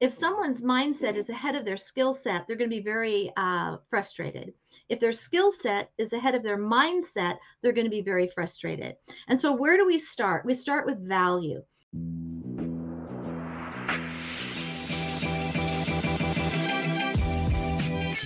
[0.00, 3.78] if someone's mindset is ahead of their skill set, they're going to be very uh,
[3.88, 4.52] frustrated.
[4.88, 8.96] If their skill set is ahead of their mindset, they're going to be very frustrated.
[9.26, 10.46] And so, where do we start?
[10.46, 11.62] We start with value.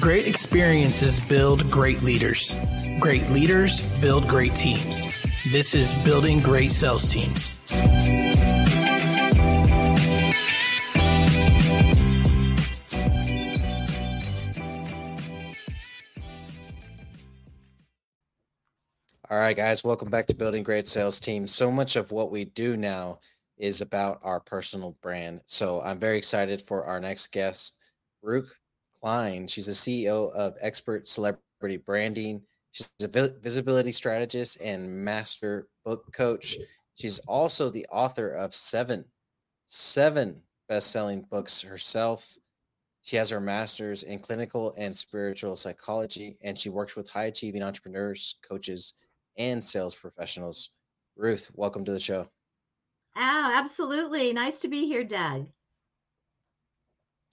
[0.01, 2.57] Great experiences build great leaders.
[2.99, 5.23] Great leaders build great teams.
[5.51, 7.59] This is Building Great Sales Teams.
[19.33, 21.47] All right, guys, welcome back to Building Great Sales Team.
[21.47, 23.19] So much of what we do now
[23.57, 25.41] is about our personal brand.
[25.47, 27.79] So I'm very excited for our next guest,
[28.21, 28.55] Ruth
[29.01, 29.47] Klein.
[29.47, 32.43] She's the CEO of Expert Celebrity Branding.
[32.73, 36.59] She's a visibility strategist and master book coach.
[36.97, 39.03] She's also the author of seven,
[39.65, 42.37] seven best-selling books herself.
[43.01, 48.35] She has her master's in clinical and spiritual psychology, and she works with high-achieving entrepreneurs,
[48.47, 48.93] coaches,
[49.37, 50.71] and sales professionals.
[51.17, 52.29] Ruth, welcome to the show.
[53.17, 54.33] Oh, absolutely.
[54.33, 55.47] Nice to be here, Doug.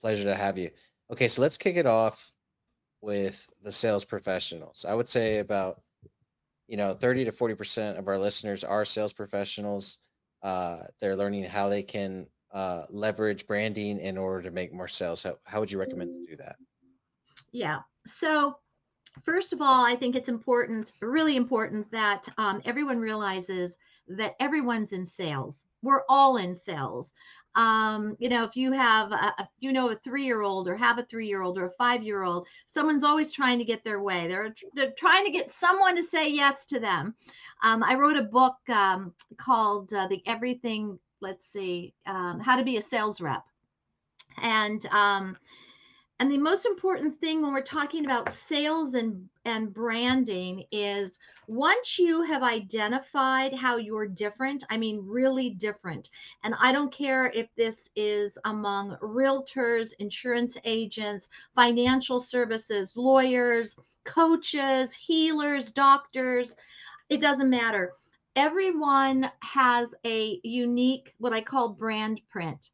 [0.00, 0.70] Pleasure to have you.
[1.10, 2.32] Okay, so let's kick it off
[3.00, 4.84] with the sales professionals.
[4.88, 5.80] I would say about
[6.68, 9.98] you know 30 to 40% of our listeners are sales professionals.
[10.42, 15.22] Uh, they're learning how they can uh, leverage branding in order to make more sales.
[15.22, 16.56] How, how would you recommend to do that?
[17.52, 17.80] Yeah.
[18.06, 18.56] So
[19.24, 23.76] first of all, I think it's important, really important, that um, everyone realizes
[24.08, 25.64] that everyone's in sales.
[25.82, 27.12] We're all in sales.
[27.56, 31.58] Um, you know, if you have, a, you know, a three-year-old or have a three-year-old
[31.58, 34.28] or a five-year-old, someone's always trying to get their way.
[34.28, 37.14] They're they're trying to get someone to say yes to them.
[37.64, 42.64] Um, I wrote a book um, called uh, "The Everything." Let's see, um, how to
[42.64, 43.44] be a sales rep,
[44.40, 45.36] and um,
[46.20, 51.18] and the most important thing when we're talking about sales and, and branding is
[51.48, 56.10] once you have identified how you're different, I mean, really different.
[56.44, 64.92] And I don't care if this is among realtors, insurance agents, financial services, lawyers, coaches,
[64.92, 66.54] healers, doctors,
[67.08, 67.94] it doesn't matter.
[68.36, 72.72] Everyone has a unique, what I call brand print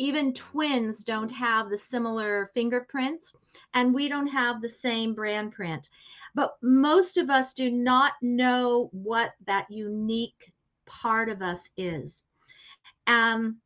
[0.00, 3.34] even twins don't have the similar fingerprints
[3.74, 5.90] and we don't have the same brand print.
[6.34, 10.52] But most of us do not know what that unique
[10.86, 12.22] part of us is.
[13.06, 13.60] Um,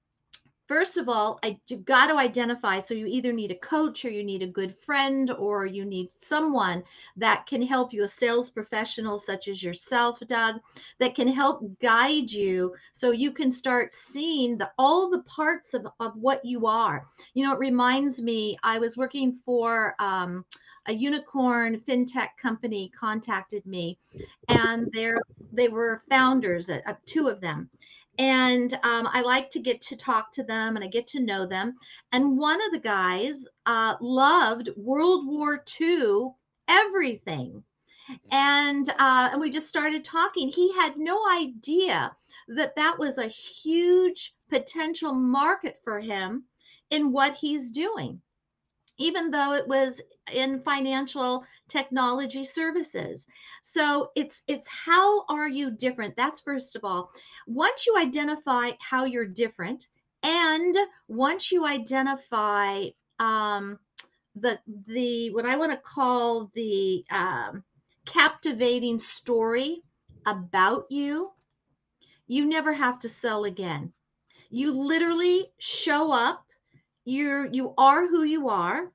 [0.67, 2.81] First of all, I, you've got to identify.
[2.81, 6.09] So you either need a coach or you need a good friend or you need
[6.19, 6.83] someone
[7.17, 10.61] that can help you, a sales professional such as yourself, Doug,
[11.01, 15.87] that can help guide you so you can start seeing the, all the parts of,
[16.01, 17.07] of what you are.
[17.35, 20.47] You know, it reminds me, I was working for um,
[20.87, 23.99] a unicorn fintech company contacted me
[24.49, 25.21] and they're,
[25.53, 27.69] they were founders, uh, two of them
[28.19, 31.47] and um, I like to get to talk to them and I get to know
[31.47, 31.77] them.
[32.13, 36.31] And one of the guys uh, loved World War II
[36.69, 37.63] everything,
[38.31, 40.49] and uh, and we just started talking.
[40.49, 42.15] He had no idea
[42.49, 46.45] that that was a huge potential market for him
[46.91, 48.21] in what he's doing,
[48.99, 50.01] even though it was
[50.33, 53.27] in financial technology services.
[53.63, 56.17] So it's it's how are you different?
[56.17, 57.11] That's first of all.
[57.47, 59.89] Once you identify how you're different,
[60.23, 60.75] and
[61.09, 62.87] once you identify
[63.19, 63.79] um,
[64.37, 67.63] the the what I want to call the um,
[68.07, 69.83] captivating story
[70.27, 71.31] about you,
[72.27, 73.93] you never have to sell again.
[74.51, 76.45] You literally show up.
[77.05, 78.91] You're you are who you are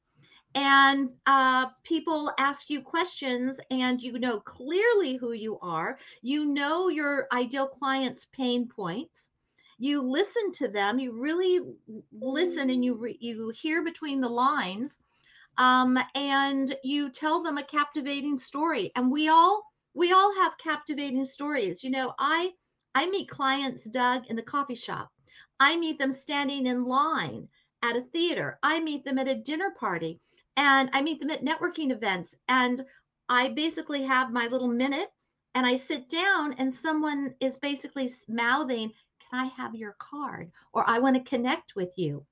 [0.56, 5.98] and uh, people ask you questions and you know clearly who you are.
[6.22, 9.32] You know your ideal client's pain points.
[9.78, 11.00] You listen to them.
[11.00, 11.62] You really
[12.12, 15.00] listen and you re- you hear between the lines
[15.58, 18.92] um, and you tell them a captivating story.
[18.96, 19.64] And we all
[19.94, 21.84] we all have captivating stories.
[21.84, 22.52] You know i
[22.96, 25.12] i meet clients doug in the coffee shop.
[25.60, 27.48] I meet them standing in line
[27.84, 28.58] at a theater.
[28.64, 30.20] I meet them at a dinner party
[30.60, 32.36] and I meet them at networking events.
[32.50, 32.86] And
[33.30, 35.10] I basically have my little minute
[35.56, 38.92] and I sit down and someone is basically mouthing,
[39.30, 40.52] Can I have your card?
[40.74, 42.26] Or I want to connect with you.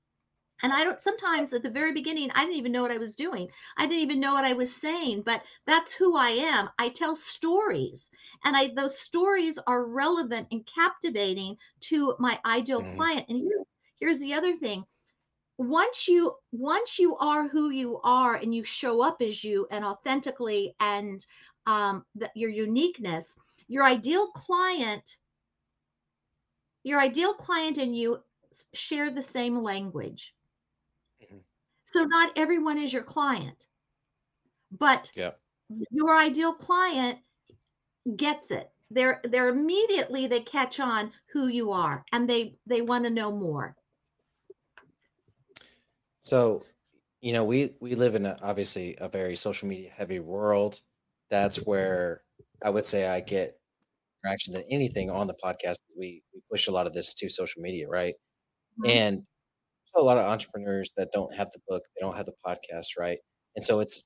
[0.62, 3.16] And I don't sometimes at the very beginning, I didn't even know what I was
[3.16, 3.48] doing.
[3.78, 6.68] I didn't even know what I was saying, but that's who I am.
[6.78, 8.10] I tell stories
[8.44, 11.56] and I those stories are relevant and captivating
[11.88, 13.26] to my ideal mm client.
[13.30, 13.62] And here,
[13.98, 14.84] here's the other thing
[15.58, 19.84] once you once you are who you are and you show up as you and
[19.84, 21.26] authentically and
[21.66, 25.16] um, that your uniqueness your ideal client
[26.84, 28.18] your ideal client and you
[28.72, 30.32] share the same language
[31.22, 31.38] mm-hmm.
[31.84, 33.66] so not everyone is your client
[34.78, 35.32] but yeah.
[35.90, 37.18] your ideal client
[38.16, 43.04] gets it they're they're immediately they catch on who you are and they they want
[43.04, 43.76] to know more
[46.20, 46.62] so,
[47.20, 50.80] you know, we we live in a, obviously a very social media heavy world.
[51.30, 52.22] That's where
[52.64, 53.58] I would say I get
[54.24, 55.76] traction than anything on the podcast.
[55.98, 58.14] We we push a lot of this to social media, right?
[58.84, 58.90] Mm-hmm.
[58.90, 59.22] And
[59.96, 63.18] a lot of entrepreneurs that don't have the book, they don't have the podcast, right?
[63.56, 64.04] And so it's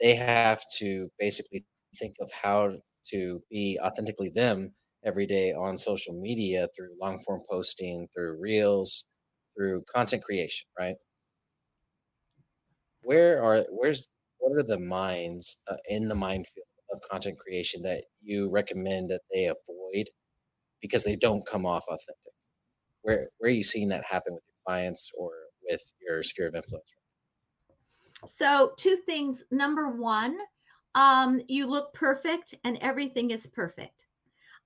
[0.00, 1.64] they have to basically
[1.98, 2.72] think of how
[3.12, 4.74] to be authentically them
[5.04, 9.04] every day on social media through long form posting, through reels,
[9.56, 10.96] through content creation, right?
[13.04, 14.08] Where are where's
[14.38, 19.22] what are the minds uh, in the minefield of content creation that you recommend that
[19.32, 20.08] they avoid
[20.80, 22.32] because they don't come off authentic?
[23.02, 25.30] Where where are you seeing that happen with your clients or
[25.68, 26.94] with your sphere of influence?
[28.26, 29.44] So two things.
[29.50, 30.38] Number one,
[30.94, 34.06] um, you look perfect and everything is perfect.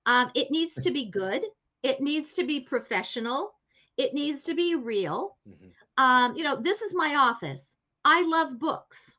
[0.05, 1.43] Um, it needs to be good.
[1.83, 3.51] It needs to be professional.
[3.97, 5.37] It needs to be real.
[5.47, 6.03] Mm-hmm.
[6.03, 7.75] Um, you know, this is my office.
[8.03, 9.17] I love books.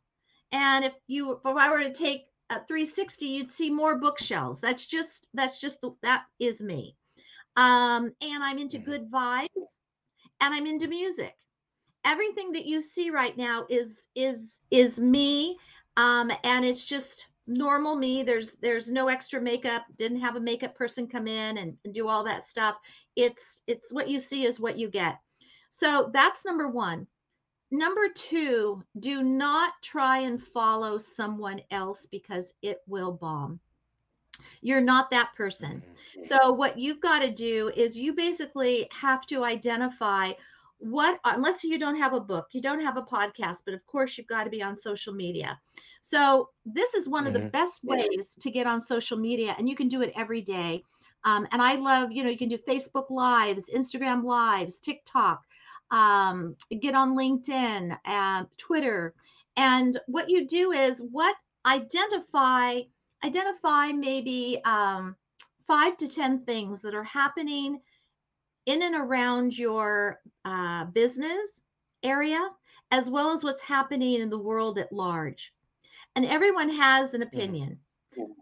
[0.52, 4.60] And if you if I were to take a 360, you'd see more bookshelves.
[4.60, 6.96] That's just that's just the, that is me.
[7.56, 8.90] Um, and I'm into mm-hmm.
[8.90, 9.48] good vibes
[10.40, 11.34] and I'm into music.
[12.04, 15.58] Everything that you see right now is is is me.
[15.96, 18.22] Um, and it's just normal me.
[18.22, 19.84] There's there's no extra makeup.
[19.96, 22.76] Didn't have a makeup person come in and, and do all that stuff.
[23.16, 25.18] It's it's what you see is what you get.
[25.70, 27.06] So that's number one.
[27.70, 33.60] Number two, do not try and follow someone else because it will bomb.
[34.60, 35.82] You're not that person.
[35.82, 36.22] Mm-hmm.
[36.22, 40.32] So, what you've got to do is you basically have to identify
[40.78, 44.16] what, unless you don't have a book, you don't have a podcast, but of course,
[44.16, 45.60] you've got to be on social media.
[46.00, 47.28] So, this is one mm-hmm.
[47.28, 47.48] of the mm-hmm.
[47.50, 50.82] best ways to get on social media, and you can do it every day.
[51.24, 55.44] Um, and I love, you know, you can do Facebook Lives, Instagram Lives, TikTok
[55.90, 59.14] um, get on LinkedIn, and Twitter.
[59.56, 62.80] And what you do is what identify
[63.22, 65.16] identify maybe um,
[65.66, 67.80] five to ten things that are happening
[68.66, 71.60] in and around your uh, business
[72.02, 72.40] area,
[72.90, 75.52] as well as what's happening in the world at large.
[76.16, 77.78] And everyone has an opinion.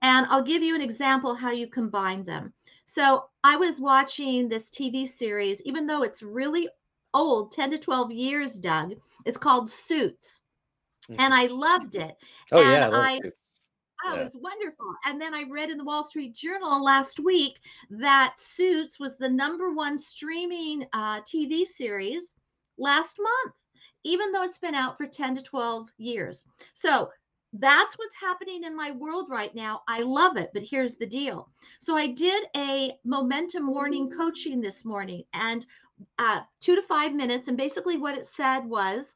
[0.02, 2.52] And I'll give you an example how you combine them.
[2.86, 6.68] So I was watching this TV series, even though it's really
[7.14, 8.94] old, 10 to 12 years, Doug.
[9.25, 10.40] It's called Suits.
[11.10, 11.20] Mm-hmm.
[11.20, 12.14] And I loved it.
[12.52, 12.90] Oh, and yeah.
[12.93, 13.31] I, I
[14.05, 14.20] Oh, yeah.
[14.20, 14.94] it was wonderful.
[15.05, 17.58] And then I read in the Wall Street Journal last week
[17.90, 22.34] that Suits was the number one streaming uh, TV series
[22.78, 23.56] last month,
[24.04, 26.44] even though it's been out for 10 to 12 years.
[26.75, 27.11] So
[27.54, 29.82] that's what's happening in my world right now.
[29.88, 31.49] I love it, but here's the deal.
[31.81, 35.66] So I did a momentum morning coaching this morning, and
[36.18, 37.48] uh, two to five minutes.
[37.48, 39.14] And basically, what it said was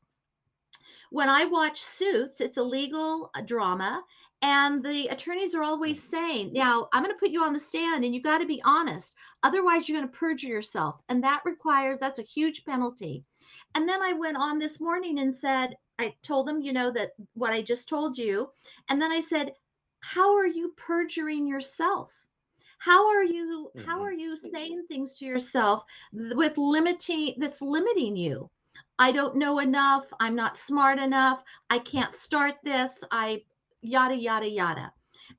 [1.10, 4.02] when I watch Suits, it's a legal uh, drama.
[4.44, 8.04] And the attorneys are always saying, now I'm going to put you on the stand
[8.04, 9.14] and you've got to be honest.
[9.44, 11.00] Otherwise, you're going to perjure yourself.
[11.08, 13.24] And that requires, that's a huge penalty.
[13.76, 17.12] And then I went on this morning and said, I told them, you know, that
[17.34, 18.50] what I just told you.
[18.88, 19.54] And then I said,
[20.00, 22.12] how are you perjuring yourself?
[22.82, 23.88] How are you mm-hmm.
[23.88, 28.50] how are you saying things to yourself with limiting that's limiting you
[28.98, 33.40] i don't know enough i'm not smart enough i can't start this i
[33.82, 34.92] yada yada yada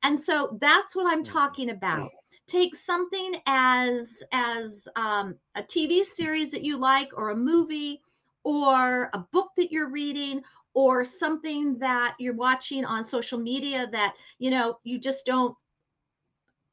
[0.03, 1.33] and so that's what i'm mm-hmm.
[1.33, 2.09] talking about
[2.47, 8.01] take something as as um, a tv series that you like or a movie
[8.43, 10.41] or a book that you're reading
[10.73, 15.55] or something that you're watching on social media that you know you just don't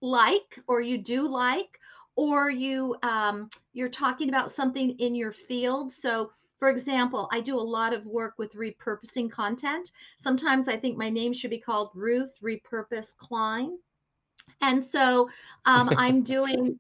[0.00, 1.78] like or you do like
[2.16, 5.92] or you um, you're talking about something in your field.
[5.92, 9.90] So for example i do a lot of work with repurposing content.
[10.18, 13.78] Sometimes i think my name should be called ruth repurpose klein.
[14.60, 15.28] And so
[15.64, 16.78] um, i'm doing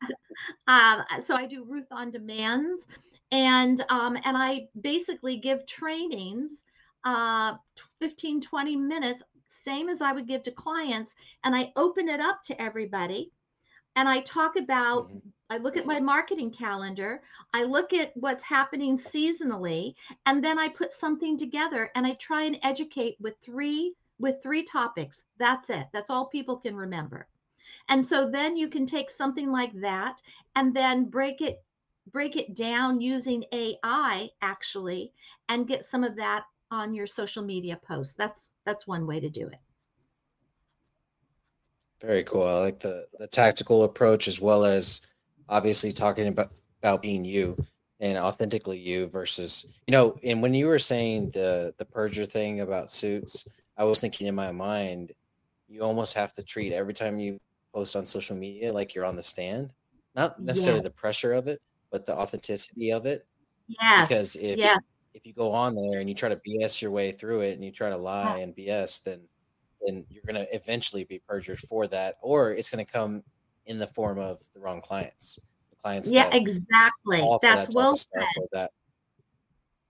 [0.68, 2.86] uh, so i do ruth on demands.
[3.32, 6.64] And um, and i basically give trainings
[7.04, 7.54] uh,
[8.00, 9.22] 15 20 minutes
[9.60, 11.14] same as I would give to clients,
[11.44, 13.30] and I open it up to everybody.
[13.96, 15.28] And I talk about mm-hmm.
[15.50, 20.68] I look at my marketing calendar, I look at what's happening seasonally, and then I
[20.68, 25.24] put something together and I try and educate with three with three topics.
[25.38, 25.86] That's it.
[25.92, 27.26] That's all people can remember.
[27.88, 30.22] And so then you can take something like that
[30.54, 31.64] and then break it
[32.12, 35.12] break it down using AI actually
[35.48, 38.14] and get some of that on your social media posts.
[38.14, 39.58] That's that's one way to do it.
[42.00, 42.46] Very cool.
[42.46, 45.06] I like the the tactical approach as well as
[45.48, 47.56] obviously talking about about being you
[48.00, 52.60] and authentically you versus you know and when you were saying the the perjure thing
[52.60, 53.46] about suits
[53.76, 55.12] i was thinking in my mind
[55.68, 57.38] you almost have to treat every time you
[57.74, 59.72] post on social media like you're on the stand
[60.14, 61.60] not necessarily the pressure of it
[61.92, 63.26] but the authenticity of it
[63.68, 64.78] yeah because if yes.
[65.14, 67.64] If you go on there and you try to bs your way through it and
[67.64, 68.42] you try to lie yeah.
[68.42, 69.20] and bs then
[69.86, 73.22] then you're going to eventually be perjured for that or it's going to come
[73.66, 75.38] in the form of the wrong clients
[75.70, 77.20] the clients yeah exactly.
[77.42, 78.26] that's that well said.
[78.52, 78.70] that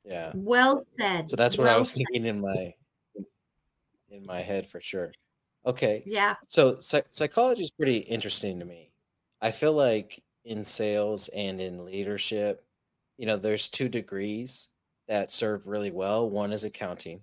[0.05, 0.33] yeah.
[0.35, 1.31] Well said.
[1.31, 2.75] So that's what well i was thinking in my
[4.11, 5.13] in my head for sure.
[5.67, 6.35] Okay yeah.
[6.49, 8.91] so psych- psychology is pretty interesting to me.
[9.43, 12.65] I feel like in sales and in leadership
[13.19, 14.70] you know there's two degrees
[15.11, 17.21] that serve really well one is accounting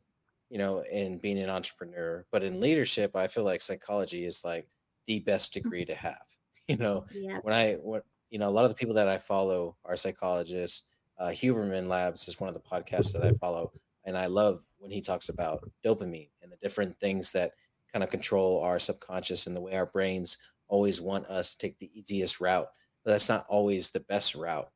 [0.49, 2.25] you know, in being an entrepreneur.
[2.31, 4.67] But in leadership, I feel like psychology is like
[5.05, 5.55] the best mm.
[5.55, 6.17] degree to have.
[6.69, 7.37] You know, yeah.
[7.43, 10.83] when I when you know a lot of the people that I follow are psychologists.
[11.17, 13.71] Uh, Huberman Labs is one of the podcasts that I follow,
[14.03, 17.53] and I love when he talks about dopamine and the different things that
[17.93, 21.79] kind of control our subconscious and the way our brains always want us to take
[21.79, 22.67] the easiest route,
[23.05, 24.69] but that's not always the best route.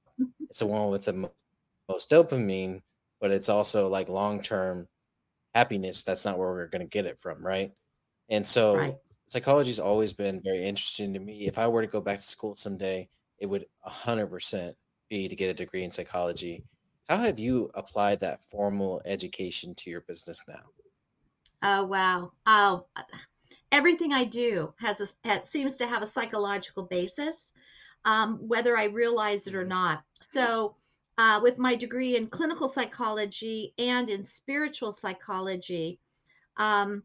[0.50, 1.30] It's the one with the
[1.90, 2.82] most dopamine,
[3.22, 4.88] but it's also like long term
[5.54, 7.72] happiness, that's not where we're going to get it from, right?
[8.30, 8.96] And so right.
[9.28, 11.46] psychology's always been very interesting to me.
[11.46, 13.08] If I were to go back to school someday,
[13.40, 14.74] it would 100%
[15.10, 16.64] be to get a degree in psychology.
[17.10, 20.64] How have you applied that formal education to your business now?
[21.64, 22.32] Oh, wow.
[22.48, 22.86] Oh,
[23.72, 27.52] everything I do has a, seems to have a psychological basis,
[28.06, 29.70] um, whether I realize it or mm-hmm.
[29.70, 30.04] not.
[30.22, 30.76] So
[31.18, 36.00] uh, with my degree in clinical psychology and in spiritual psychology.
[36.58, 37.04] Um,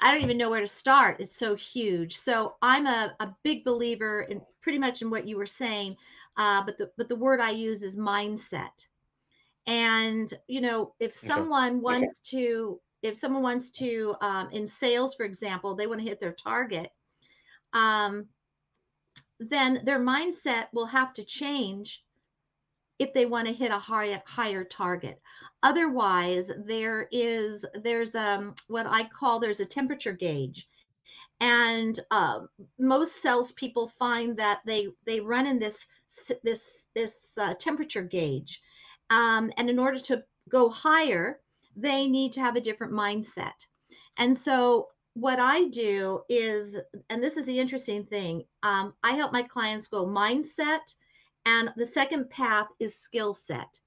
[0.00, 1.20] I don't even know where to start.
[1.20, 2.16] It's so huge.
[2.16, 5.96] So I'm a, a big believer in pretty much in what you were saying,
[6.36, 8.86] uh, but the but the word I use is mindset.
[9.66, 11.80] And you know, if someone okay.
[11.80, 16.20] wants to, if someone wants to, um, in sales, for example, they want to hit
[16.20, 16.90] their target.
[17.72, 18.26] Um,
[19.40, 22.04] then their mindset will have to change
[22.98, 25.20] if they want to hit a higher higher target.
[25.62, 30.68] Otherwise there is there's um what i call there's a temperature gauge.
[31.42, 32.40] And uh,
[32.78, 35.86] most salespeople find that they they run in this
[36.44, 38.60] this this uh, temperature gauge.
[39.08, 41.40] Um, and in order to go higher
[41.76, 43.54] they need to have a different mindset.
[44.18, 46.76] And so what I do is,
[47.08, 50.94] and this is the interesting thing, um, I help my clients go mindset,
[51.46, 53.78] and the second path is skill set.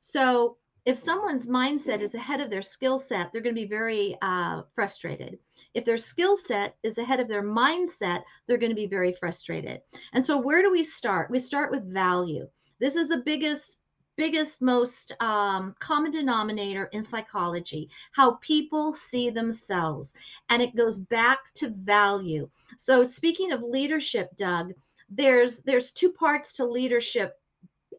[0.00, 4.16] So if someone's mindset is ahead of their skill set, they're going to be very
[4.22, 5.38] uh, frustrated.
[5.74, 9.80] If their skill set is ahead of their mindset, they're going to be very frustrated.
[10.12, 11.30] And so, where do we start?
[11.30, 12.48] We start with value.
[12.80, 13.78] This is the biggest
[14.16, 20.14] biggest, most um, common denominator in psychology how people see themselves.
[20.48, 22.48] And it goes back to value.
[22.78, 24.72] So, speaking of leadership, Doug,
[25.10, 27.38] there's there's two parts to leadership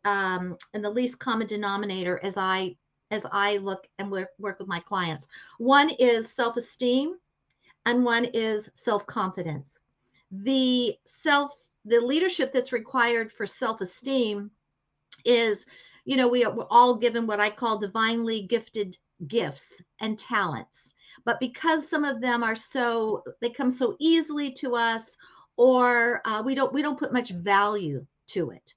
[0.06, 2.76] um, and the least common denominator as I
[3.12, 5.28] as I look and work, work with my clients.
[5.60, 7.16] One is self-esteem
[7.86, 9.78] and one is self-confidence.
[10.32, 11.56] The self
[11.86, 14.50] the leadership that's required for self-esteem
[15.26, 15.66] is
[16.06, 20.92] you know, we are all given what I call divinely gifted gifts and talents.
[21.26, 25.16] But because some of them are so, they come so easily to us,
[25.56, 28.74] or uh, we don't we don't put much value to it,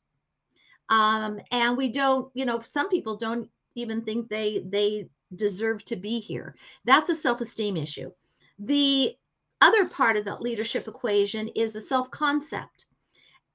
[0.91, 5.97] um, and we don't, you know, some people don't even think they they deserve to
[5.97, 6.55] be here.
[6.85, 8.11] That's a self-esteem issue.
[8.59, 9.17] The
[9.61, 12.87] other part of that leadership equation is the self-concept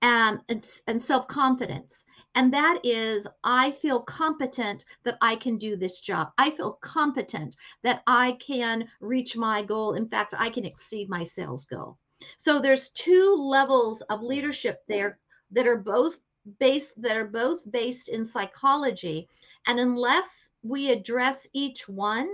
[0.01, 2.03] um, and, and self-confidence.
[2.33, 6.31] And that is, I feel competent that I can do this job.
[6.37, 9.93] I feel competent that I can reach my goal.
[9.95, 11.97] In fact, I can exceed my sales goal.
[12.37, 15.19] So there's two levels of leadership there
[15.51, 16.19] that are both
[16.59, 19.27] based that are both based in psychology.
[19.67, 22.29] And unless we address each one,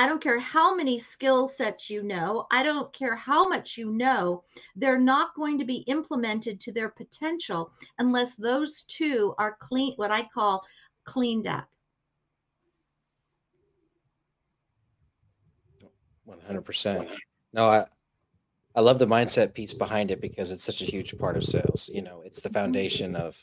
[0.00, 2.46] I don't care how many skill sets you know.
[2.50, 4.44] I don't care how much you know.
[4.74, 10.10] They're not going to be implemented to their potential unless those two are clean, what
[10.10, 10.64] I call
[11.04, 11.68] cleaned up.
[16.26, 17.10] 100%.
[17.52, 17.84] No, I,
[18.74, 21.90] I love the mindset piece behind it because it's such a huge part of sales.
[21.92, 22.58] You know, it's the mm-hmm.
[22.58, 23.36] foundation of,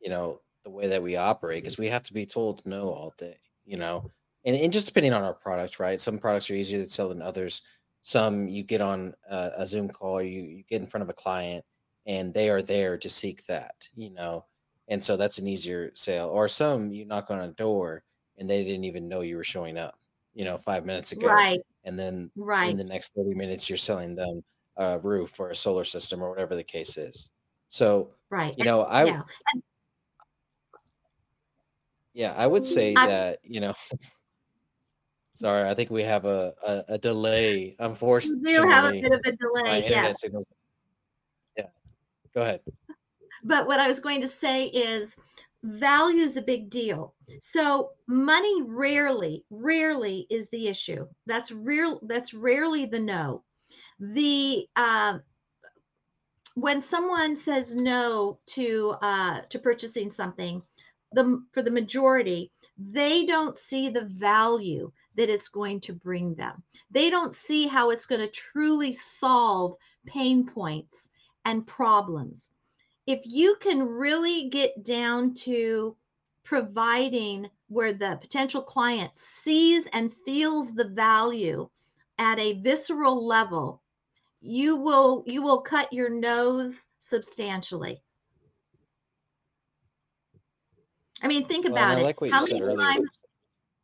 [0.00, 3.12] you know, the way that we operate because we have to be told no all
[3.18, 4.08] day, you know,
[4.44, 6.00] and, and just depending on our product, right?
[6.00, 7.62] Some products are easier to sell than others.
[8.02, 11.14] Some you get on a, a Zoom call, you, you get in front of a
[11.14, 11.64] client
[12.06, 14.46] and they are there to seek that, you know,
[14.88, 16.28] and so that's an easier sale.
[16.30, 18.02] Or some you knock on a door
[18.38, 19.98] and they didn't even know you were showing up,
[20.34, 21.26] you know, five minutes ago.
[21.28, 21.60] Right.
[21.84, 22.70] And then Right.
[22.70, 24.42] in the next 30 minutes, you're selling them
[24.76, 27.30] a roof or a solar system or whatever the case is.
[27.68, 28.56] So, Right.
[28.56, 29.22] you know, I, yeah.
[32.14, 33.74] yeah, I would mm, say I- that, you know,
[35.34, 38.54] sorry, I think we have a, a, a delay, unfortunately.
[38.54, 40.12] do have a bit of a delay.
[40.16, 40.46] signals.
[41.56, 41.66] Yeah.
[42.34, 42.60] Go ahead.
[43.44, 45.16] But what I was going to say is
[45.62, 47.14] value is a big deal.
[47.40, 51.06] So money rarely, rarely is the issue.
[51.26, 52.00] That's real.
[52.02, 53.44] That's rarely the no.
[53.98, 55.22] The um,
[56.54, 60.62] when someone says no to uh, to purchasing something,
[61.12, 66.62] the for the majority, they don't see the value that it's going to bring them.
[66.90, 69.76] They don't see how it's going to truly solve
[70.06, 71.08] pain points
[71.44, 72.50] and problems.
[73.06, 75.96] If you can really get down to
[76.44, 81.68] providing where the potential client sees and feels the value
[82.18, 83.80] at a visceral level
[84.40, 88.02] you will you will cut your nose substantially.
[91.22, 92.04] I mean think Well, about I it.
[92.04, 93.10] like what how many times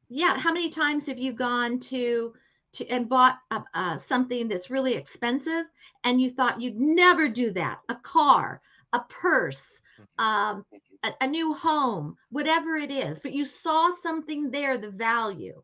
[0.08, 2.32] yeah how many times have you gone to
[2.72, 5.64] to and bought uh, uh, something that's really expensive
[6.04, 8.60] and you thought you'd never do that a car
[8.92, 10.24] a purse Mhm.
[10.24, 10.66] um,
[11.04, 15.62] a, a new home whatever it is but you saw something there the value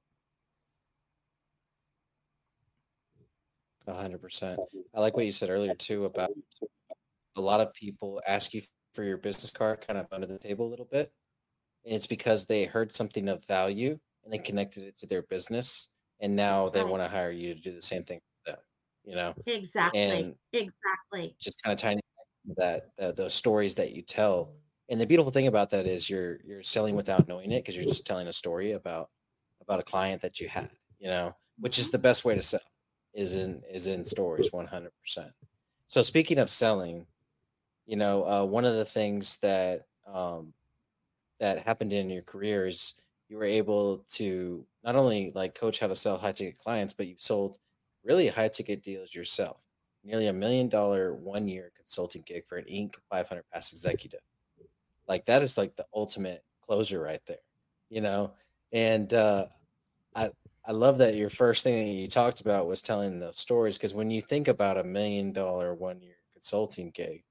[3.86, 4.60] A hundred percent.
[4.94, 6.30] I like what you said earlier too about
[7.36, 8.62] a lot of people ask you
[8.94, 11.12] for your business card kind of under the table a little bit.
[11.84, 15.88] And it's because they heard something of value and they connected it to their business.
[16.20, 16.88] And now they right.
[16.88, 18.60] want to hire you to do the same thing for them,
[19.04, 22.00] you know, exactly and exactly just kind of tiny
[22.56, 24.52] that uh, those stories that you tell.
[24.88, 27.84] And the beautiful thing about that is you're you're selling without knowing it because you're
[27.84, 29.10] just telling a story about
[29.60, 32.60] about a client that you had, you know, which is the best way to sell
[33.14, 34.90] is in is in stories 100%.
[35.86, 37.06] So speaking of selling,
[37.86, 40.52] you know, uh, one of the things that um,
[41.40, 42.94] that happened in your career is
[43.32, 47.06] you were able to not only like coach how to sell high ticket clients, but
[47.06, 47.58] you've sold
[48.04, 49.64] really high ticket deals yourself.
[50.04, 52.96] Nearly a million dollar one year consulting gig for an Inc.
[53.10, 54.20] 500 pass executive.
[55.08, 57.38] Like that is like the ultimate closure right there,
[57.88, 58.34] you know?
[58.70, 59.46] And uh,
[60.14, 60.28] I,
[60.66, 63.94] I love that your first thing that you talked about was telling those stories because
[63.94, 67.24] when you think about a million dollar one year consulting gig,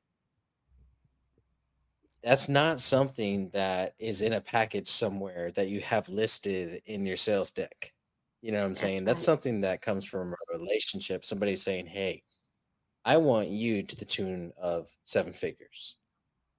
[2.23, 7.17] that's not something that is in a package somewhere that you have listed in your
[7.17, 7.93] sales deck.
[8.41, 9.05] You know what I'm saying?
[9.05, 11.25] That's something that comes from a relationship.
[11.25, 12.23] Somebody saying, Hey,
[13.05, 15.97] I want you to the tune of seven figures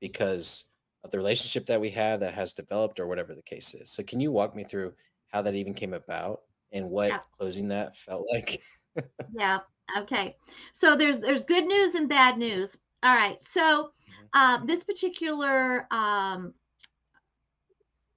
[0.00, 0.66] because
[1.04, 3.90] of the relationship that we have that has developed or whatever the case is.
[3.90, 4.92] So can you walk me through
[5.28, 6.40] how that even came about
[6.72, 7.18] and what Yeah.
[7.38, 8.60] closing that felt like?
[9.34, 9.60] Yeah.
[9.96, 10.36] Okay.
[10.74, 12.76] So there's there's good news and bad news.
[13.02, 13.40] All right.
[13.48, 13.92] So.
[14.34, 16.54] Uh, this particular um,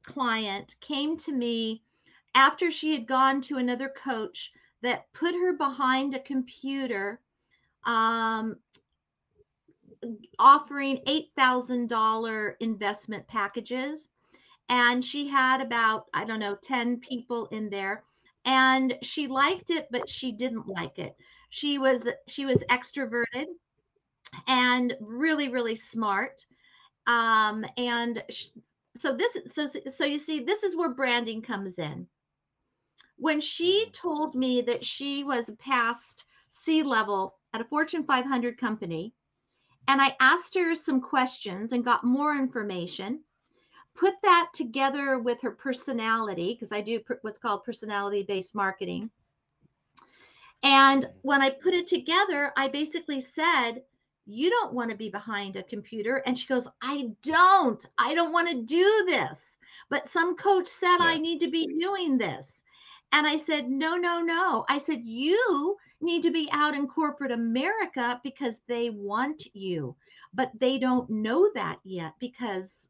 [0.03, 1.83] client came to me
[2.33, 4.51] after she had gone to another coach
[4.81, 7.19] that put her behind a computer
[7.85, 8.57] um,
[10.39, 14.09] offering $8,000 investment packages.
[14.69, 18.03] And she had about, I don't know, 10 people in there.
[18.45, 21.15] And she liked it, but she didn't like it.
[21.49, 23.45] She was she was extroverted
[24.47, 26.45] and really, really smart.
[27.07, 28.49] Um, and sh-
[28.97, 32.07] so this so so you see, this is where branding comes in.
[33.17, 33.91] When she Mhm.
[33.91, 39.13] told me that she was past C level at a Fortune 500 company,
[39.87, 43.23] and I asked her some questions and got more information,
[43.95, 49.11] put that together with her personality, because I do per- what's called personality based marketing.
[50.63, 53.83] And when I put it together, I basically said,
[54.25, 56.23] You don't want to be behind a computer.
[56.25, 57.85] And she goes, I don't.
[57.97, 59.57] I don't want to do this.
[59.89, 62.63] But some coach said I need to be doing this.
[63.11, 64.65] And I said, no, no, no.
[64.67, 69.95] I said, you need to be out in corporate America because they want you,
[70.33, 72.89] but they don't know that yet because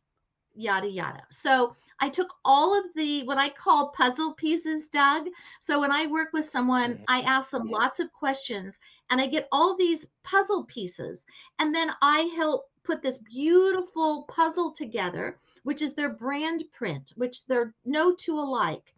[0.55, 1.23] yada yada.
[1.29, 5.27] So I took all of the what I call puzzle pieces, Doug.
[5.61, 7.03] So when I work with someone, mm-hmm.
[7.07, 11.25] I ask them lots of questions and I get all these puzzle pieces.
[11.59, 17.45] And then I help put this beautiful puzzle together, which is their brand print, which
[17.45, 18.93] they're no two alike.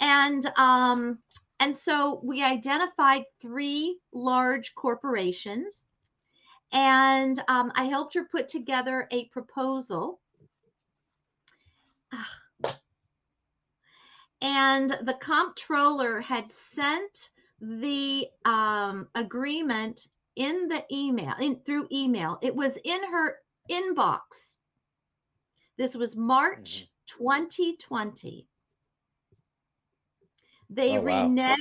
[0.00, 1.18] And um,
[1.60, 5.84] and so we identified three large corporations,
[6.70, 10.20] and um, I helped her put together a proposal
[14.40, 22.54] and the comptroller had sent the um, agreement in the email in through email it
[22.54, 23.36] was in her
[23.70, 24.56] inbox
[25.76, 27.24] this was march mm-hmm.
[27.24, 28.46] 2020
[30.70, 31.26] they oh, wow.
[31.26, 31.56] reneged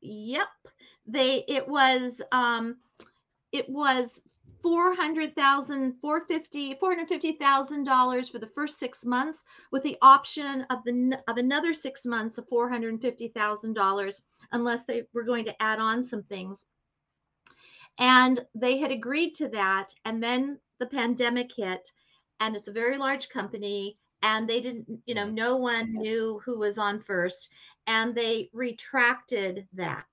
[0.00, 0.48] yep
[1.06, 2.76] they it was um
[3.52, 4.20] it was
[4.62, 11.74] 400,000 450 $450,000 for the first 6 months with the option of the of another
[11.74, 14.20] 6 months of $450,000
[14.52, 16.64] unless they were going to add on some things.
[17.98, 21.90] And they had agreed to that and then the pandemic hit
[22.40, 25.34] and it's a very large company and they didn't you know mm-hmm.
[25.34, 27.50] no one knew who was on first
[27.86, 30.06] and they retracted that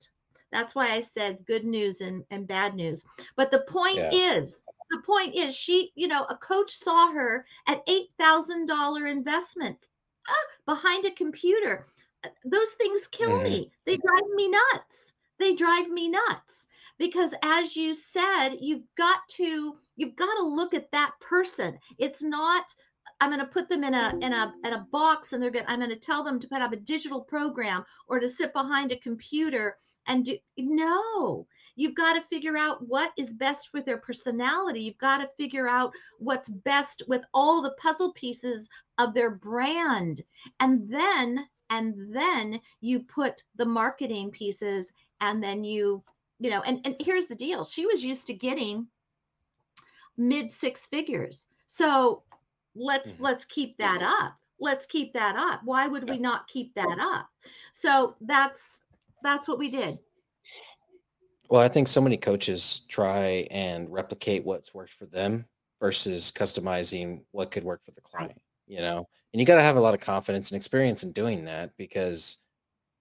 [0.55, 3.05] that's why I said good news and, and bad news.
[3.35, 4.11] But the point yeah.
[4.11, 9.89] is, the point is, she, you know, a coach saw her at $8,000 investment
[10.29, 10.33] ah,
[10.65, 11.85] behind a computer.
[12.23, 13.43] Uh, those things kill mm-hmm.
[13.43, 13.71] me.
[13.85, 15.13] They drive me nuts.
[15.39, 20.73] They drive me nuts because as you said you've got to you've got to look
[20.73, 22.65] at that person it's not
[23.19, 25.65] i'm going to put them in a in a in a box and they're going
[25.67, 28.91] i'm going to tell them to put up a digital program or to sit behind
[28.91, 33.97] a computer and do no you've got to figure out what is best with their
[33.97, 34.81] personality.
[34.81, 40.21] You've got to figure out what's best with all the puzzle pieces of their brand.
[40.59, 46.03] And then and then you put the marketing pieces and then you
[46.39, 47.63] you know and, and here's the deal.
[47.63, 48.87] She was used to getting
[50.17, 51.47] mid six figures.
[51.67, 52.23] So
[52.75, 53.23] let's mm-hmm.
[53.23, 54.37] let's keep that up.
[54.59, 55.61] Let's keep that up.
[55.65, 57.27] Why would we not keep that up?
[57.73, 58.81] So that's
[59.25, 59.99] that's what we did.
[61.49, 65.45] Well, I think so many coaches try and replicate what's worked for them
[65.79, 69.07] versus customizing what could work for the client, you know.
[69.33, 72.39] And you got to have a lot of confidence and experience in doing that because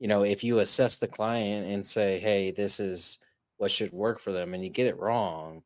[0.00, 3.18] you know, if you assess the client and say, "Hey, this is
[3.56, 5.62] what should work for them," and you get it wrong,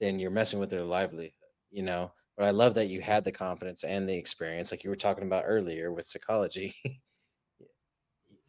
[0.00, 1.32] then you're messing with their livelihood,
[1.70, 2.12] you know.
[2.36, 5.24] But I love that you had the confidence and the experience, like you were talking
[5.24, 6.74] about earlier with psychology.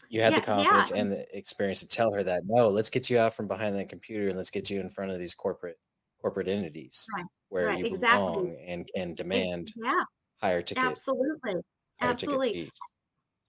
[0.09, 1.01] you had yeah, the confidence yeah.
[1.01, 3.89] and the experience to tell her that no let's get you out from behind that
[3.89, 5.77] computer and let's get you in front of these corporate
[6.21, 7.25] corporate entities right.
[7.49, 7.77] where right.
[7.79, 8.65] you belong exactly.
[8.67, 10.03] and can demand yeah
[10.41, 11.55] higher ticket absolutely
[12.01, 12.73] absolutely ticket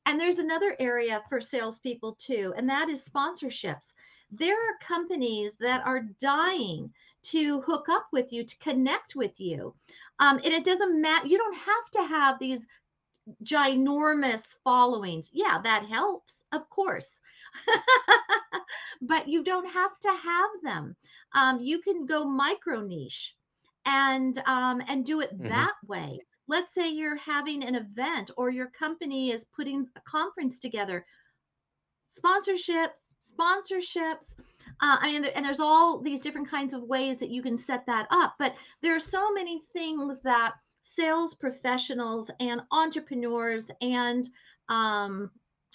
[0.06, 3.92] and there's another area for salespeople too and that is sponsorships
[4.30, 6.90] there are companies that are dying
[7.22, 9.74] to hook up with you to connect with you
[10.18, 12.66] um, and it doesn't matter you don't have to have these
[13.44, 15.30] ginormous followings.
[15.32, 17.18] Yeah, that helps, of course.
[19.02, 20.96] but you don't have to have them.
[21.34, 23.34] Um, you can go micro niche
[23.84, 25.48] and um, and do it mm-hmm.
[25.48, 26.18] that way.
[26.46, 31.04] Let's say you're having an event or your company is putting a conference together.
[32.18, 32.88] Sponsorships,
[33.20, 34.34] sponsorships.
[34.80, 37.84] Uh, I mean, and there's all these different kinds of ways that you can set
[37.86, 38.34] that up.
[38.38, 40.54] But there are so many things that
[40.94, 44.28] sales professionals and entrepreneurs and
[44.68, 45.30] um,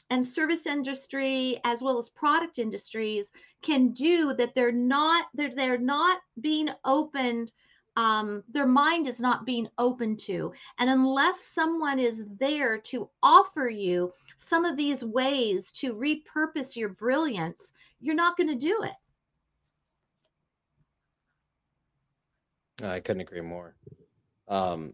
[0.10, 5.78] and service industry as well as product industries can do that they're not they're, they're
[5.78, 7.52] not being opened
[7.96, 10.52] um, their mind is not being open to.
[10.80, 16.90] And unless someone is there to offer you some of these ways to repurpose your
[16.90, 17.72] brilliance
[18.04, 18.92] you're not going to do it.
[22.86, 23.76] I couldn't agree more.
[24.50, 24.94] Um,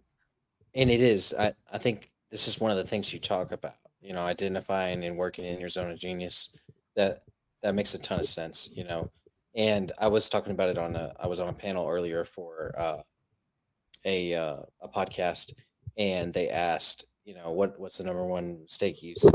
[0.79, 1.35] and it is.
[1.37, 5.03] I, I think this is one of the things you talk about, you know, identifying
[5.03, 6.49] and working in your zone of genius.
[6.95, 7.23] That
[7.61, 9.11] that makes a ton of sense, you know.
[9.55, 12.73] And I was talking about it on a I was on a panel earlier for
[12.77, 13.01] uh,
[14.05, 15.53] a uh, a podcast,
[15.97, 19.29] and they asked, you know, what what's the number one mistake you see?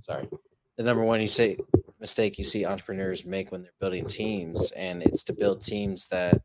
[0.00, 0.28] Sorry,
[0.76, 1.56] the number one you say
[2.00, 6.42] mistake you see entrepreneurs make when they're building teams, and it's to build teams that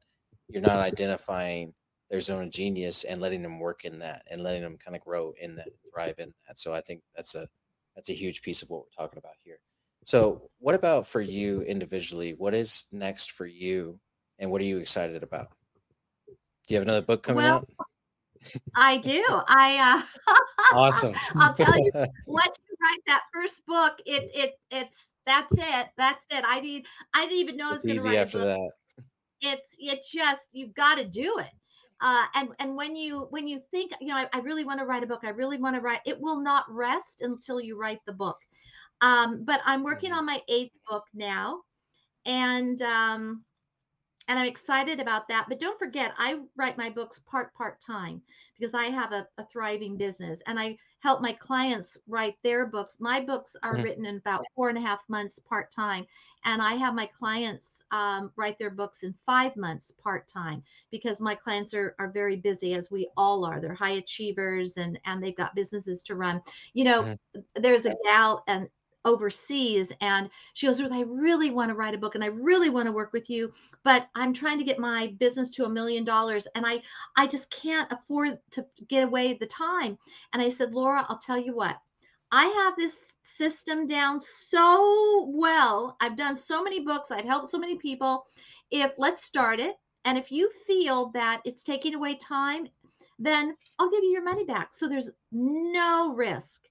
[0.48, 1.74] you're not identifying
[2.10, 5.02] their zone of genius and letting them work in that and letting them kind of
[5.02, 6.60] grow in that, thrive in that.
[6.60, 7.48] So I think that's a
[7.96, 9.60] that's a huge piece of what we're talking about here.
[10.06, 12.34] So, what about for you individually?
[12.38, 14.00] What is next for you,
[14.40, 15.50] and what are you excited about?
[16.28, 16.34] Do
[16.70, 17.70] you have another book coming well, out?
[18.76, 19.22] I do.
[19.28, 20.34] I uh,
[20.74, 21.14] awesome.
[21.36, 21.92] I'll tell you
[22.26, 23.96] what you write that first book.
[24.06, 25.88] It it it's that's it.
[25.98, 26.46] That's it.
[26.48, 26.86] I need.
[27.14, 28.72] I didn't even know it's it was going to write after that.
[29.42, 31.52] It's it's just you've got to do it.
[32.00, 34.86] Uh, and and when you when you think you know I, I really want to
[34.86, 36.02] write a book, I really want to write.
[36.06, 38.38] It will not rest until you write the book.
[39.02, 40.20] Um, but I'm working mm-hmm.
[40.20, 41.62] on my eighth book now,
[42.26, 43.44] and um,
[44.28, 45.46] and I'm excited about that.
[45.48, 48.22] But don't forget, I write my books part part time
[48.58, 52.98] because I have a, a, thriving business, and I help my clients write their books.
[53.00, 53.84] My books are mm-hmm.
[53.84, 56.06] written in about four and a half months part time,
[56.46, 60.62] and I have my clients um, write their books in five months part time
[60.92, 63.62] because my clients are are very busy, as we all are.
[63.62, 66.42] They're high achievers, and and they've got businesses to run.
[66.74, 67.62] You know, mm-hmm.
[67.62, 68.68] there's a gal and
[69.06, 72.70] overseas and she goes ruth i really want to write a book and i really
[72.70, 73.52] want to work with you
[73.84, 76.82] but i'm trying to get my business to a million dollars and i
[77.16, 79.98] i just can't afford to get away the time.
[80.34, 81.78] And i said laura i'll tell you what.
[82.32, 85.96] I have this system down so well.
[86.02, 87.10] I've done so many books.
[87.10, 88.26] I've helped so many people.
[88.70, 92.68] If let's start it and if you feel that it's taking away time
[93.20, 94.74] then i'll give you your money back.
[94.74, 96.64] So there's no risk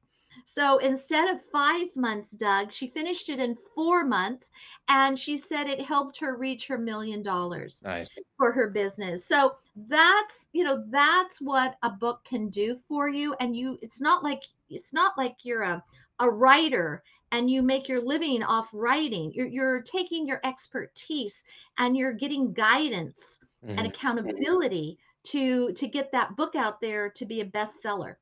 [0.48, 4.52] so instead of five months, Doug, she finished it in four months.
[4.88, 8.08] And she said it helped her reach her million dollars nice.
[8.36, 9.26] for her business.
[9.26, 9.56] So
[9.88, 13.34] that's, you know, that's what a book can do for you.
[13.40, 15.82] And you, it's not like, it's not like you're a,
[16.20, 19.32] a writer and you make your living off writing.
[19.34, 21.42] You're, you're taking your expertise
[21.78, 23.76] and you're getting guidance mm-hmm.
[23.76, 28.14] and accountability to to get that book out there to be a bestseller.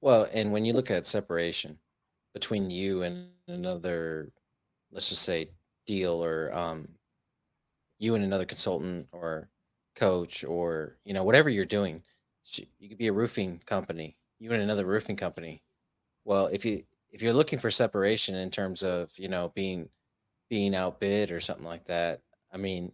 [0.00, 1.78] Well, and when you look at separation
[2.34, 4.32] between you and another,
[4.92, 5.50] let's just say
[5.86, 6.88] deal or um,
[7.98, 9.48] you and another consultant or
[9.94, 12.02] coach or you know whatever you're doing,
[12.78, 15.62] you could be a roofing company, you and another roofing company.
[16.24, 19.88] Well, if you if you're looking for separation in terms of you know being
[20.50, 22.92] being outbid or something like that, I mean,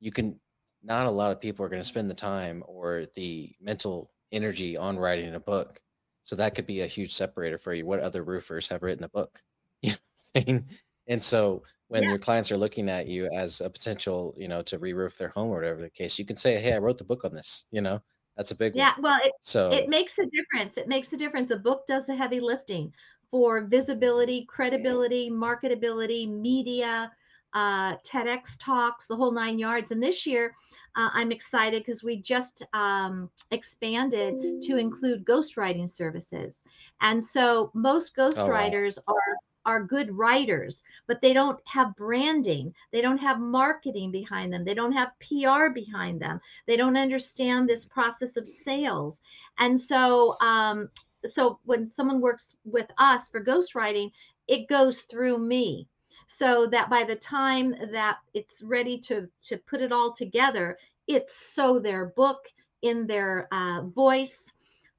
[0.00, 0.40] you can.
[0.84, 4.76] Not a lot of people are going to spend the time or the mental energy
[4.76, 5.80] on writing a book
[6.26, 7.86] so that could be a huge separator for you.
[7.86, 9.40] What other roofers have written a book?
[9.82, 9.96] You know
[10.34, 10.66] I mean?
[11.06, 12.08] And so when yeah.
[12.08, 15.50] your clients are looking at you as a potential, you know, to re-roof their home
[15.50, 17.80] or whatever the case, you can say, Hey, I wrote the book on this, you
[17.80, 18.02] know,
[18.36, 19.02] that's a big yeah, one.
[19.02, 20.78] well, it, so it makes a difference.
[20.78, 21.52] It makes a difference.
[21.52, 22.92] A book does the heavy lifting
[23.30, 27.12] for visibility, credibility, marketability, media,
[27.56, 29.90] uh, TEDx talks, the whole nine yards.
[29.90, 30.54] And this year,
[30.94, 36.62] uh, I'm excited because we just um, expanded to include ghostwriting services.
[37.00, 39.14] And so most ghostwriters oh, wow.
[39.14, 42.72] are are good writers, but they don't have branding.
[42.92, 44.64] They don't have marketing behind them.
[44.64, 46.40] They don't have PR behind them.
[46.66, 49.20] They don't understand this process of sales.
[49.58, 50.88] And so, um,
[51.24, 54.12] so when someone works with us for ghostwriting,
[54.46, 55.88] it goes through me
[56.26, 61.34] so that by the time that it's ready to to put it all together it's
[61.34, 62.48] so their book
[62.82, 64.52] in their uh, voice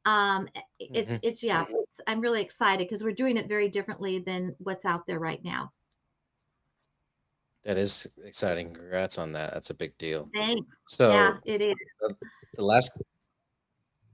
[0.05, 0.47] um,
[0.79, 1.15] it's mm-hmm.
[1.21, 5.05] it's yeah it's, i'm really excited because we're doing it very differently than what's out
[5.05, 5.71] there right now.
[7.65, 8.73] That is exciting.
[8.73, 9.53] Congrats on that.
[9.53, 10.29] That's a big deal.
[10.33, 10.77] Thanks.
[10.87, 11.75] So yeah it is.
[11.99, 12.15] the,
[12.55, 12.97] the last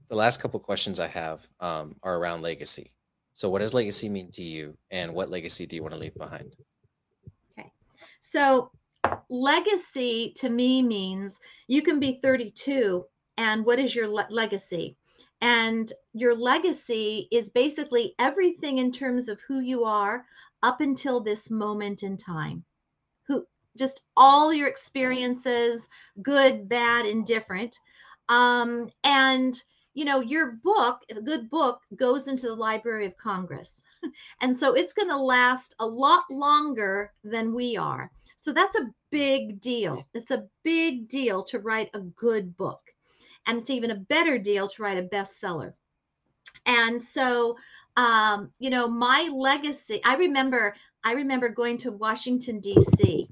[0.08, 2.90] the last couple questions i have um, are around legacy.
[3.32, 6.14] So what does legacy mean to you and what legacy do you want to leave
[6.14, 6.56] behind
[8.24, 8.70] so
[9.28, 13.04] legacy to me means you can be 32
[13.36, 14.96] and what is your le- legacy?
[15.42, 20.24] And your legacy is basically everything in terms of who you are
[20.62, 22.64] up until this moment in time.
[23.28, 23.44] Who
[23.76, 25.86] just all your experiences,
[26.22, 27.78] good, bad, indifferent.
[28.30, 29.60] Um, and
[29.94, 33.84] you know, your book, a good book, goes into the Library of Congress.
[34.40, 38.10] and so it's going to last a lot longer than we are.
[38.36, 40.04] So that's a big deal.
[40.12, 42.82] It's a big deal to write a good book.
[43.46, 45.72] And it's even a better deal to write a bestseller.
[46.66, 47.56] And so,
[47.96, 53.28] um, you know, my legacy, I remember, I remember going to Washington, D.C.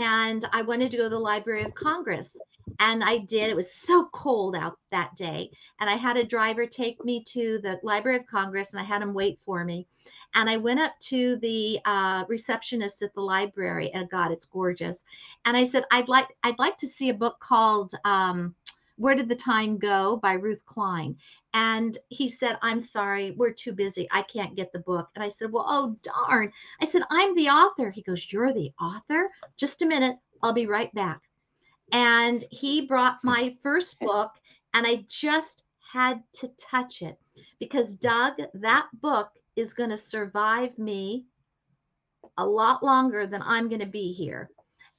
[0.00, 2.36] and I wanted to go to the Library of Congress
[2.80, 3.50] and I did.
[3.50, 5.50] It was so cold out that day.
[5.80, 9.02] And I had a driver take me to the Library of Congress and I had
[9.02, 9.86] him wait for me.
[10.34, 15.04] And I went up to the uh, receptionist at the library and God, it's gorgeous.
[15.44, 18.54] And I said, I'd like, I'd like to see a book called um,
[18.96, 21.16] Where Did the Time Go by Ruth Klein.
[21.54, 24.06] and he said, I'm sorry, we're too busy.
[24.10, 25.08] I can't get the book.
[25.14, 26.52] And I said, Well, oh, darn.
[26.80, 27.90] I said, I'm the author.
[27.90, 29.30] He goes, You're the author?
[29.56, 30.16] Just a minute.
[30.42, 31.27] I'll be right back.
[31.92, 33.28] And he brought hmm.
[33.28, 34.32] my first book,
[34.74, 37.18] and I just had to touch it
[37.58, 38.08] because, hmm.
[38.08, 41.26] Doug, that book is going to survive me
[42.36, 44.50] a lot longer than I'm going to be here.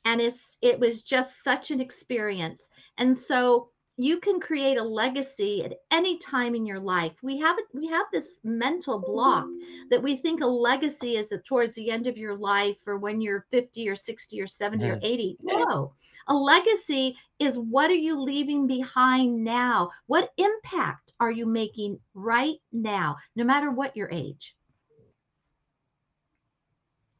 [0.05, 2.67] And it's it was just such an experience.
[2.97, 7.11] And so you can create a legacy at any time in your life.
[7.21, 9.45] We have we have this mental block
[9.89, 13.19] that we think a legacy is that towards the end of your life or when
[13.19, 15.37] you're 50 or 60 or 70 or 80.
[15.43, 15.91] No.
[16.29, 19.89] A legacy is what are you leaving behind now?
[20.07, 24.55] What impact are you making right now, no matter what your age?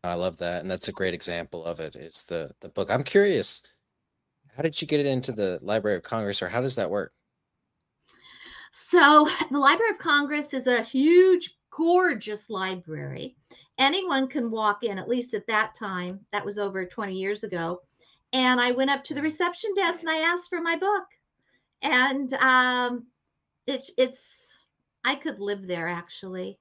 [0.06, 0.62] I love that.
[0.62, 1.98] And that's a great example of it.
[1.98, 2.90] Is the the book.
[2.90, 3.64] I'm curious
[4.60, 7.14] how did you get it into the Library of Congress, or how does that work?
[8.74, 13.38] So, the Library of Congress is a huge, gorgeous library.
[13.78, 16.20] Anyone can walk in, at least at that time.
[16.34, 17.84] That was over 20 years ago.
[18.34, 21.06] And I went up to the reception desk and I asked for my book.
[21.82, 23.08] And um,
[23.66, 24.66] it's, it's,
[25.06, 26.60] I could live there actually.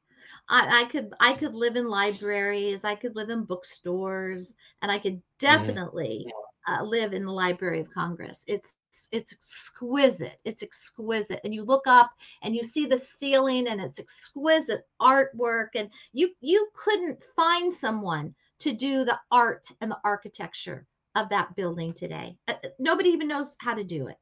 [0.49, 5.01] I, I, could I could live in libraries, I could live in bookstores, and I
[5.01, 6.48] could mm-hmm.
[6.69, 8.45] Uh, live in the Library of Congress.
[8.47, 8.75] It's
[9.13, 10.41] it's exquisite.
[10.45, 11.41] It's exquisite.
[11.45, 12.11] And you look up
[12.43, 18.35] and you see the ceiling and it's exquisite artwork and you you couldn't find someone
[18.61, 22.37] to do the art and the architecture of that building today.
[22.49, 24.17] Uh, uh, nobody even knows how to do it.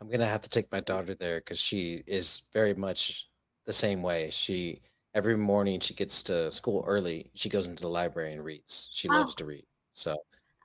[0.00, 3.28] I'm going to have to take my daughter there cuz she is very much
[3.64, 4.30] the same way.
[4.30, 4.82] She
[5.14, 8.88] every morning she gets to school early, she goes into the library and reads.
[8.92, 9.12] She oh.
[9.12, 9.66] loves to read.
[9.92, 10.16] So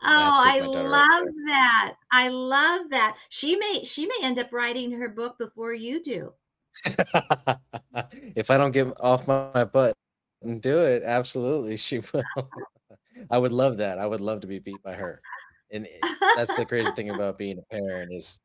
[0.04, 1.96] Oh, I love that.
[2.12, 3.18] I love that.
[3.30, 6.34] She may she may end up writing her book before you do.
[8.36, 9.96] if I don't get off my, my butt
[10.44, 12.24] and do it, absolutely she will.
[13.32, 13.98] I would love that.
[13.98, 15.22] I would love to be beat by her.
[15.72, 15.88] And
[16.36, 18.40] that's the crazy thing about being a parent is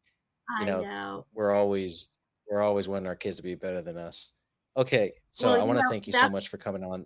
[0.60, 2.10] you know, know, we're always
[2.50, 4.32] we're always wanting our kids to be better than us.
[4.76, 7.04] Okay, so well, I want to thank you so much for coming on.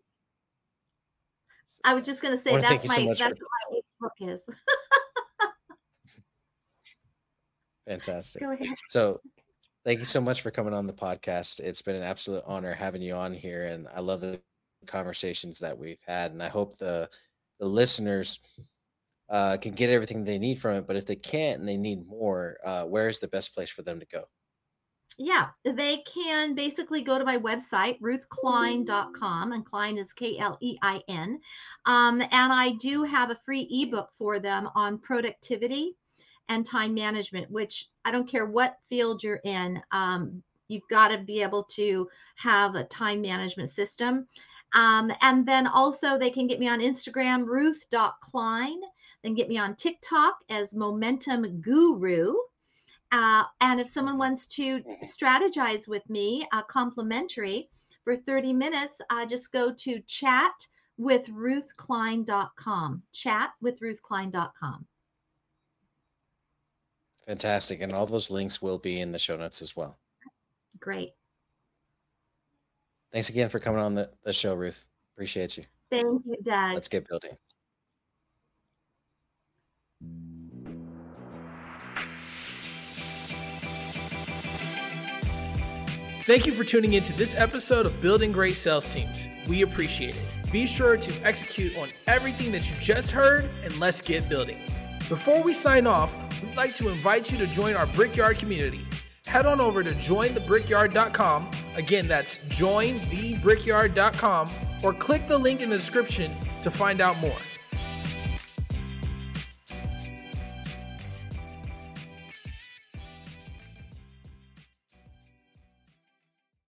[1.84, 4.48] I was just going to say that's my so that's for- my book is.
[7.88, 8.42] Fantastic.
[8.88, 9.20] So,
[9.84, 11.60] thank you so much for coming on the podcast.
[11.60, 14.40] It's been an absolute honor having you on here, and I love the
[14.86, 16.32] conversations that we've had.
[16.32, 17.08] And I hope the
[17.60, 18.40] the listeners
[19.30, 20.86] uh, can get everything they need from it.
[20.86, 23.82] But if they can't and they need more, uh, where is the best place for
[23.82, 24.24] them to go?
[25.18, 30.76] Yeah, they can basically go to my website, ruthklein.com, and Klein is K L E
[30.82, 31.40] I N.
[31.86, 35.96] Um, and I do have a free ebook for them on productivity
[36.48, 41.18] and time management, which I don't care what field you're in, um, you've got to
[41.18, 44.26] be able to have a time management system.
[44.74, 48.80] Um, and then also, they can get me on Instagram, ruth.klein,
[49.22, 52.34] then get me on TikTok as Momentum Guru.
[53.16, 54.90] Uh, and if someone wants to mm-hmm.
[55.02, 57.70] strategize with me, uh, complimentary
[58.04, 60.52] for 30 minutes, uh, just go to chat
[60.98, 63.02] with ruthklein.com.
[63.12, 64.86] Chat with ruthklein.com.
[67.26, 67.80] Fantastic.
[67.80, 69.96] And all those links will be in the show notes as well.
[70.78, 71.12] Great.
[73.12, 74.86] Thanks again for coming on the, the show, Ruth.
[75.14, 75.64] Appreciate you.
[75.90, 76.74] Thank you, Doug.
[76.74, 77.38] Let's get building.
[86.26, 89.28] Thank you for tuning in to this episode of Building Great Sales Teams.
[89.46, 90.50] We appreciate it.
[90.50, 94.58] Be sure to execute on everything that you just heard and let's get building.
[95.08, 98.84] Before we sign off, we'd like to invite you to join our Brickyard community.
[99.26, 101.48] Head on over to jointhebrickyard.com.
[101.76, 104.50] Again, that's jointhebrickyard.com
[104.82, 106.32] or click the link in the description
[106.64, 107.38] to find out more.